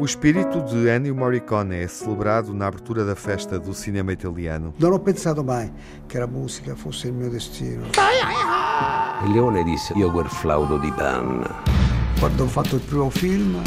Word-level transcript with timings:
O 0.00 0.04
espírito 0.04 0.62
de 0.62 0.88
Ennio 0.88 1.12
Morricone 1.12 1.74
é 1.74 1.88
celebrado 1.88 2.54
na 2.54 2.68
abertura 2.68 3.04
da 3.04 3.16
festa 3.16 3.58
do 3.58 3.74
cinema 3.74 4.12
italiano. 4.12 4.72
Non 4.78 4.92
ho 4.92 5.00
pensato 5.00 5.42
mai 5.42 5.72
che 6.06 6.20
la 6.20 6.28
musica 6.28 6.76
fosse 6.76 7.08
il 7.08 7.14
mio 7.14 7.28
destino. 7.28 7.86
Il 9.24 9.32
leone 9.32 9.64
disse 9.64 9.92
io 9.94 10.12
quel 10.12 10.28
flauto 10.28 10.78
di 10.78 10.92
panna. 10.92 11.62
Quando 12.20 12.44
ho 12.44 12.46
fatto 12.46 12.76
il 12.76 12.82
primo 12.82 13.10
film, 13.10 13.60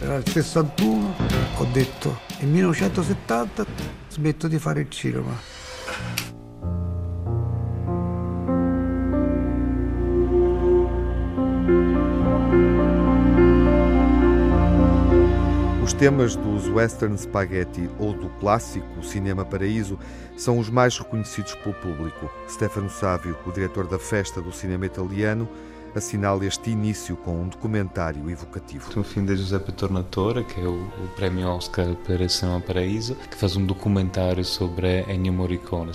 era 0.00 0.16
il 0.16 0.26
61, 0.26 1.14
ho 1.58 1.66
detto 1.70 2.20
nel 2.38 2.48
1970 2.48 3.66
smetto 4.08 4.48
di 4.48 4.58
fare 4.58 4.80
il 4.80 4.88
cinema. 4.88 5.59
Temas 16.00 16.34
dos 16.34 16.66
western 16.66 17.14
spaghetti 17.18 17.86
ou 17.98 18.14
do 18.14 18.30
clássico 18.40 19.04
Cinema 19.04 19.44
Paraíso 19.44 19.98
são 20.34 20.58
os 20.58 20.70
mais 20.70 20.96
reconhecidos 20.96 21.54
pelo 21.56 21.74
público. 21.74 22.30
Stefano 22.48 22.88
Sávio, 22.88 23.36
o 23.44 23.52
diretor 23.52 23.86
da 23.86 23.98
festa 23.98 24.40
do 24.40 24.50
cinema 24.50 24.86
italiano, 24.86 25.46
assinala 25.94 26.44
este 26.44 26.70
início 26.70 27.16
com 27.16 27.42
um 27.42 27.48
documentário 27.48 28.28
evocativo. 28.30 28.88
Um 28.98 29.02
filme 29.02 29.28
de 29.28 29.36
Giuseppe 29.36 29.72
Tornatore, 29.72 30.44
que 30.44 30.60
é 30.60 30.64
o, 30.64 30.74
o 30.74 31.08
prémio 31.16 31.48
Oscar 31.48 31.94
para 32.06 32.28
Cinema 32.28 32.60
Paraíso, 32.60 33.14
que 33.14 33.36
faz 33.36 33.56
um 33.56 33.64
documentário 33.64 34.44
sobre 34.44 35.04
Ennio 35.08 35.32
Morricone, 35.32 35.92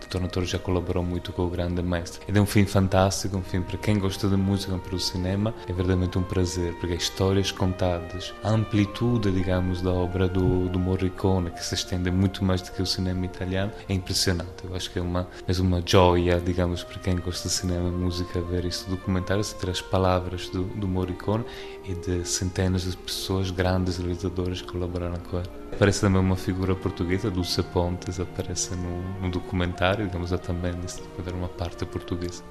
que 0.00 0.06
Tornatore 0.08 0.46
já 0.46 0.58
colaborou 0.58 1.02
muito 1.02 1.32
com 1.32 1.46
o 1.46 1.50
grande 1.50 1.82
mestre. 1.82 2.20
É 2.32 2.40
um 2.40 2.46
filme 2.46 2.68
fantástico, 2.68 3.36
um 3.36 3.42
filme 3.42 3.66
para 3.66 3.78
quem 3.78 3.98
gosta 3.98 4.28
de 4.28 4.36
música 4.36 4.76
para 4.78 4.94
o 4.94 5.00
cinema, 5.00 5.54
é 5.64 5.72
verdadeiramente 5.72 6.18
um 6.18 6.22
prazer, 6.22 6.74
porque 6.74 6.94
histórias 6.94 7.50
contadas, 7.50 8.32
a 8.42 8.50
amplitude, 8.50 9.30
digamos, 9.32 9.82
da 9.82 9.90
obra 9.90 10.28
do, 10.28 10.68
do 10.68 10.78
Morricone, 10.78 11.50
que 11.50 11.64
se 11.64 11.74
estende 11.74 12.10
muito 12.10 12.44
mais 12.44 12.62
do 12.62 12.70
que 12.72 12.82
o 12.82 12.86
cinema 12.86 13.24
italiano, 13.24 13.72
é 13.88 13.94
impressionante. 13.94 14.64
Eu 14.64 14.74
acho 14.74 14.90
que 14.90 14.98
é 14.98 15.02
uma, 15.02 15.26
é 15.46 15.60
uma 15.60 15.82
joia, 15.84 16.40
digamos, 16.40 16.84
para 16.84 16.98
quem 16.98 17.16
gosta 17.16 17.48
de 17.48 17.54
cinema 17.54 17.88
e 17.88 17.92
música, 17.92 18.40
ver 18.40 18.64
isso 18.64 18.88
documentário 18.88 19.07
documentário 19.08 19.42
entre 19.42 19.70
as 19.70 19.80
palavras 19.80 20.48
do, 20.50 20.64
do 20.64 20.86
Morricone 20.86 21.44
e 21.84 21.94
de 21.94 22.28
centenas 22.28 22.82
de 22.82 22.96
pessoas, 22.96 23.50
grandes 23.50 23.96
realizadores 23.96 24.60
que 24.60 24.68
colaboraram 24.70 25.16
com 25.30 25.38
ele. 25.38 25.48
Aparece 25.72 26.02
também 26.02 26.20
uma 26.20 26.36
figura 26.36 26.74
portuguesa, 26.74 27.30
Dulce 27.30 27.62
Pontes, 27.62 28.20
aparece 28.20 28.74
no, 28.76 29.20
no 29.22 29.30
documentário, 29.30 30.06
digamos, 30.06 30.30
também 30.40 30.72
nesse 30.74 31.00
documentário 31.00 31.38
uma 31.38 31.48
parte 31.48 31.86
portuguesa. 31.86 32.42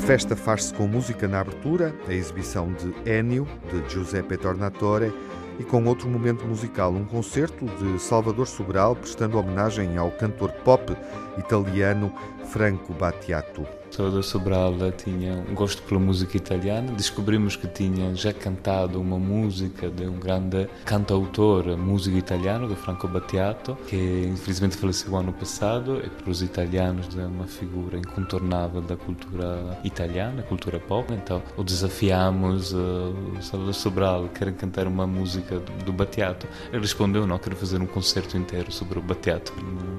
Festa 0.00 0.34
faz-se 0.34 0.72
com 0.74 0.86
música 0.86 1.28
na 1.28 1.40
abertura, 1.40 1.94
a 2.08 2.12
exibição 2.12 2.72
de 2.72 2.92
Ennio, 3.08 3.46
de 3.70 3.92
Giuseppe 3.92 4.36
Tornatore, 4.36 5.12
e 5.58 5.62
com 5.62 5.84
outro 5.84 6.08
momento 6.08 6.44
musical, 6.46 6.90
um 6.92 7.04
concerto 7.04 7.66
de 7.66 8.00
Salvador 8.00 8.46
Sobral, 8.46 8.96
prestando 8.96 9.38
homenagem 9.38 9.96
ao 9.98 10.10
cantor 10.10 10.50
pop 10.64 10.96
italiano 11.38 12.12
Franco 12.46 12.94
Battiato. 12.94 13.79
Salvador 13.90 14.22
Sobral 14.22 14.74
tinha 14.96 15.44
um 15.48 15.54
gosto 15.54 15.82
pela 15.82 16.00
música 16.00 16.36
italiana. 16.36 16.92
Descobrimos 16.92 17.56
que 17.56 17.66
tinha 17.66 18.14
já 18.14 18.32
cantado 18.32 19.00
uma 19.00 19.18
música 19.18 19.90
de 19.90 20.06
um 20.06 20.18
grande 20.18 20.68
cantautor 20.84 21.76
músico 21.76 22.16
italiano, 22.16 22.68
de 22.68 22.76
Franco 22.76 23.08
Battiato, 23.08 23.76
que 23.88 24.28
infelizmente 24.32 24.76
faleceu 24.76 25.16
ano 25.16 25.32
passado. 25.32 26.00
E 26.04 26.08
para 26.08 26.30
os 26.30 26.40
italianos 26.40 27.16
é 27.18 27.26
uma 27.26 27.46
figura 27.46 27.98
incontornável 27.98 28.80
da 28.80 28.96
cultura 28.96 29.78
italiana, 29.84 30.42
cultura 30.42 30.78
pop. 30.78 31.12
Então 31.12 31.42
o 31.56 31.64
desafiamos, 31.64 32.72
uh, 32.72 33.14
Salvador 33.40 33.74
Sobral, 33.74 34.28
quer 34.28 34.52
cantar 34.54 34.86
uma 34.86 35.06
música 35.06 35.58
do, 35.84 35.92
Battiato. 35.92 36.46
Ele 36.72 36.82
respondeu: 36.82 37.26
não, 37.26 37.38
quero 37.38 37.56
fazer 37.56 37.80
um 37.80 37.86
concerto 37.86 38.36
inteiro 38.36 38.70
sobre 38.70 38.98
o 38.98 39.02
Battiato. 39.02 39.52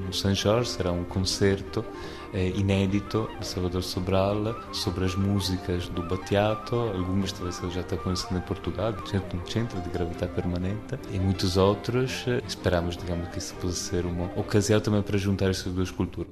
No 0.06 0.14
São 0.14 0.34
Jorge 0.34 0.70
será 0.70 0.92
um 0.92 1.04
concerto 1.04 1.84
eh, 1.84 2.21
inédito 2.34 3.30
de 3.40 3.46
Salvador 3.46 3.84
Sobral 3.84 4.56
sobre 4.74 5.06
as 5.06 5.16
músicas 5.16 5.88
do 5.90 6.04
Battiato, 6.04 6.76
algumas 6.76 7.32
talvez 7.32 7.62
ele 7.62 7.72
já 7.72 7.82
está 7.82 7.98
conhecendo 7.98 8.38
em 8.38 8.42
Portugal, 8.42 8.92
no 8.92 9.48
Centro 9.50 9.82
de 9.82 9.90
Gravidade 9.90 10.32
Permanente, 10.34 10.98
e 11.12 11.20
muitos 11.20 11.58
outros. 11.58 12.26
Eh, 12.28 12.42
esperamos, 12.48 12.96
digamos, 12.98 13.28
que 13.30 13.38
isso 13.40 13.54
possa 13.56 13.76
ser 13.76 14.06
uma 14.06 14.26
ocasião 14.36 14.80
também 14.80 15.02
para 15.02 15.18
juntar 15.18 15.50
essas 15.50 15.72
duas 15.74 15.92
culturas. 15.92 16.32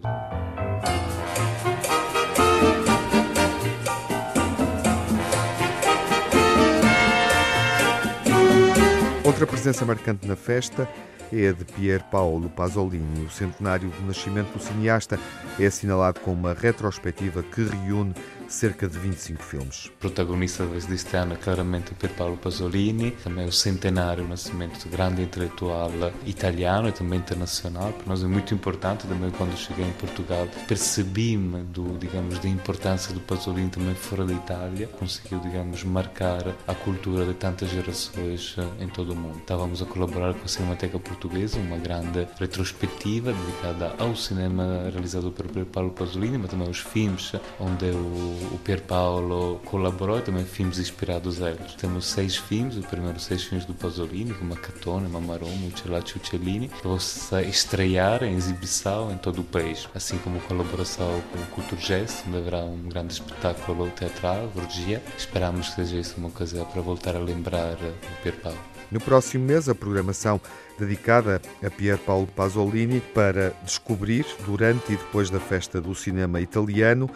Outra 9.26 9.46
presença 9.46 9.86
marcante 9.86 10.28
na 10.28 10.36
festa 10.36 10.90
é 11.32 11.50
a 11.50 11.52
de 11.52 11.66
Pier 11.66 12.04
Paolo 12.04 12.50
Pasolini. 12.50 13.26
O 13.26 13.30
centenário 13.30 13.90
do 13.90 14.08
nascimento 14.08 14.54
do 14.54 14.60
cineasta 14.60 15.20
é 15.60 15.66
assinalado 15.66 16.20
com 16.20 16.32
uma 16.32 16.54
retrospectiva 16.54 17.44
que 17.44 17.64
reúne 17.64 18.14
cerca 18.50 18.88
de 18.88 18.98
25 18.98 19.44
filmes. 19.44 19.92
Protagonista 20.00 20.66
deste 20.66 21.16
ano 21.16 21.34
é 21.34 21.38
claramente 21.38 21.94
Pier 21.94 22.12
Paolo 22.14 22.36
Pasolini, 22.36 23.12
também 23.12 23.46
o 23.46 23.52
centenário, 23.52 24.26
o 24.26 24.28
nascimento 24.28 24.84
de 24.84 24.90
grande 24.90 25.22
intelectual 25.22 25.92
italiano 26.26 26.90
e 26.90 26.92
também 26.92 27.20
internacional. 27.20 27.94
Para 27.94 28.08
nós 28.08 28.24
é 28.24 28.28
muito 28.28 28.54
importante, 28.54 29.08
também 29.08 29.30
quando 29.32 29.56
cheguei 29.56 29.86
em 29.86 29.92
Portugal, 29.94 30.48
percebi-me 30.68 31.64
do, 31.64 31.98
digamos, 31.98 32.40
da 32.40 32.50
importância 32.50 33.14
do 33.14 33.20
Pasolini 33.20 33.70
também 33.70 33.94
fora 33.94 34.26
da 34.26 34.34
Itália, 34.34 34.88
conseguiu, 34.88 35.40
digamos, 35.40 35.84
marcar 35.84 36.56
a 36.68 36.74
cultura 36.74 37.26
de 37.26 37.34
tantas 37.36 37.70
gerações 37.70 38.56
eh, 38.58 38.84
em 38.84 38.88
todo 38.88 39.14
o 39.14 39.16
mundo. 39.16 39.38
Estávamos 39.38 39.82
a 39.82 39.86
colaborar 39.86 40.34
com 40.34 40.46
a 40.46 40.48
Cinemateca 40.48 40.98
Portuguesa, 41.00 41.60
uma 41.60 41.78
grande 41.78 42.28
retrospectiva 42.40 43.32
dedicada 43.32 43.94
ao 44.00 44.16
cinema 44.16 44.90
realizado 44.92 45.32
por 45.32 45.46
Paolo 45.66 45.92
Pasolini, 45.92 46.38
mas 46.38 46.50
também 46.50 46.68
aos 46.68 46.80
filmes 46.80 47.34
onde 47.60 47.86
o 47.86 48.39
o 48.54 48.58
Pier 48.60 48.82
Paolo 48.82 49.60
colaborou 49.66 50.20
e 50.20 50.22
também 50.22 50.46
filmes 50.46 50.80
inspirados 50.80 51.42
a 51.42 51.52
eles. 51.52 51.74
Temos 51.76 52.06
seis 52.06 52.36
filmes, 52.36 52.76
os 52.76 52.86
primeiros 52.86 53.24
seis 53.24 53.44
filmes 53.44 53.66
do 53.66 53.74
Pasolini, 53.74 54.34
como 54.34 54.56
Catone, 54.56 55.08
Mamaromo, 55.08 55.68
Uccellacci 55.68 56.18
Uccellini, 56.18 56.68
que 56.68 56.84
vão 56.84 56.98
estrear 56.98 58.24
em 58.24 58.36
exibição 58.36 59.12
em 59.12 59.18
todo 59.18 59.42
o 59.42 59.44
país, 59.44 59.88
assim 59.94 60.18
como 60.20 60.40
colaboração 60.42 61.22
com 61.32 61.40
o 61.40 61.46
Culturgest, 61.48 62.24
onde 62.28 62.38
haverá 62.38 62.60
um 62.60 62.90
grande 62.90 63.14
espetáculo 63.14 63.90
teatral, 63.92 64.52
Orgia. 64.56 65.02
Esperamos 65.18 65.70
que 65.70 65.76
seja 65.76 65.98
isso 65.98 66.16
uma 66.18 66.28
ocasião 66.30 66.66
para 66.66 66.82
voltar 66.82 67.16
a 67.16 67.20
lembrar 67.20 67.76
o 67.76 68.22
Pier 68.24 68.36
Paolo. 68.36 68.60
No 68.92 69.00
próximo 69.00 69.46
mês, 69.46 69.70
a 69.70 69.76
programação 69.76 70.42
dedicada 70.80 71.42
a 71.64 71.70
Pier 71.70 71.98
Paolo 71.98 72.28
Pasolini 72.28 73.00
para 73.00 73.54
descobrir, 73.64 74.26
durante 74.46 74.94
e 74.94 74.96
depois 74.96 75.30
da 75.30 75.40
festa 75.40 75.80
do 75.80 75.94
cinema 75.94 76.42
italiano, 76.42 77.10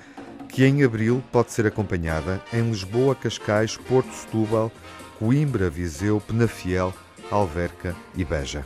que 0.53 0.63
em 0.63 0.83
abril 0.83 1.23
pode 1.31 1.51
ser 1.51 1.65
acompanhada 1.65 2.39
em 2.53 2.69
Lisboa, 2.69 3.15
Cascais, 3.15 3.75
Porto 3.75 4.13
Setúbal, 4.13 4.71
Coimbra, 5.17 5.67
Viseu, 5.67 6.21
Penafiel, 6.21 6.93
Alverca 7.31 7.95
e 8.15 8.23
Beja. 8.23 8.63